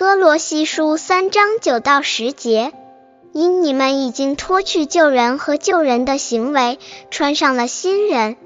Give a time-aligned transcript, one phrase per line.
[0.00, 2.72] 哥罗西书三章九到十节，
[3.34, 6.78] 因你们已经脱去旧人和旧人的行为，
[7.10, 8.38] 穿上了新人。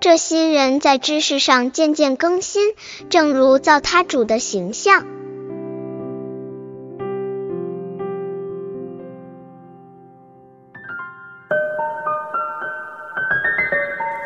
[0.00, 2.74] 这新人在知识上渐渐更新，
[3.08, 5.06] 正如造他主的形象。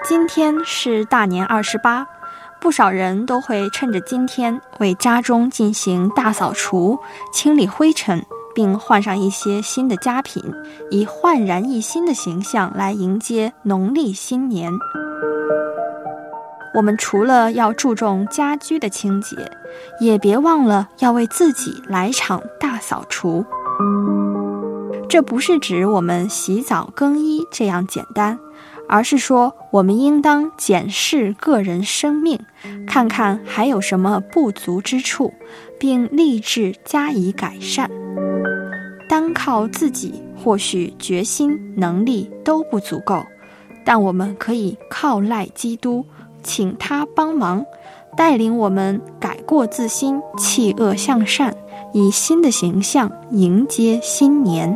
[0.02, 2.08] 今天是大年二十八，
[2.62, 6.96] 不少人都会趁着今天为家中进行大扫除、
[7.32, 10.40] 清理灰尘，并换上一些新的家品，
[10.88, 14.72] 以焕然一新的形象来迎接农历新年。
[16.72, 19.36] 我们除了要注重家居的清洁，
[19.98, 23.44] 也别忘了要为自己来场大扫除。
[25.08, 28.38] 这不是指我们洗澡更衣这样简单，
[28.92, 32.38] 而是说我们应当检视个人生命，
[32.86, 35.32] 看看还有什么不足之处，
[35.80, 37.90] 并立志加以改善。
[39.08, 43.24] 单靠自己，或许决心能力都不足够，
[43.82, 46.04] 但我们可以靠赖基督。
[46.42, 47.64] 请他帮忙，
[48.14, 51.54] 带领我们改过自新，弃恶向善，
[51.94, 54.74] 以新的形象迎接新年。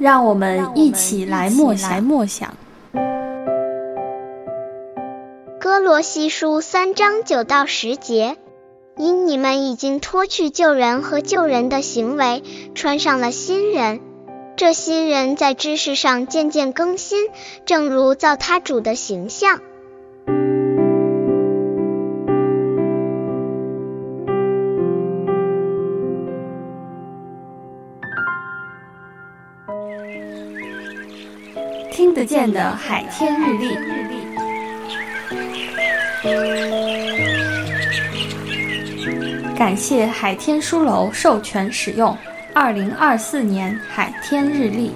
[0.00, 2.54] 让我们一起来默想默想。
[5.60, 8.36] 哥罗西书三章九到十节。
[8.96, 12.42] 因你们已经脱去旧人和旧人的行为，
[12.74, 14.00] 穿上了新人。
[14.56, 17.30] 这新人在知识上渐渐更新，
[17.64, 19.60] 正如造他主的形象。
[32.10, 33.68] 听得见的海天日历。
[39.56, 42.16] 感谢海天书楼授权使用
[42.52, 44.90] 二零二四年海天日历。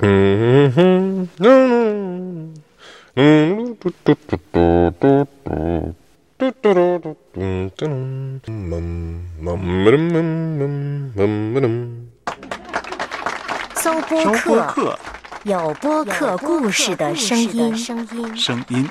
[0.00, 2.54] 嗯哼，嗯
[3.14, 5.94] 嗯，嘟嘟嘟嘟嘟嘟，
[13.76, 14.00] 搜
[14.44, 14.98] 播客，
[15.44, 17.76] 有播客故事的声音。
[17.76, 18.88] 声音。